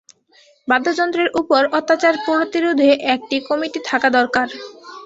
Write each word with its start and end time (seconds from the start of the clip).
বাদ্যযন্ত্রের 0.67 1.29
উপর 1.41 1.61
অত্যাচার 1.77 2.13
প্রতিরোধে 2.25 2.89
একটা 3.13 3.37
কমিটি 3.49 3.79
থাকা 3.89 4.07
দরকার। 4.17 4.47